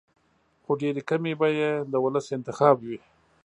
[0.63, 2.99] خو ډېرې کمې به یې د ولس انتخاب وي.